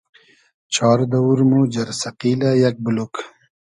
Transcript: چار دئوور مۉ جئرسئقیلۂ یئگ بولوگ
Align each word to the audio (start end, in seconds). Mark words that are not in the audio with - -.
چار 0.73 0.99
دئوور 1.11 1.39
مۉ 1.49 1.61
جئرسئقیلۂ 1.73 2.49
یئگ 2.61 2.75
بولوگ 2.85 3.13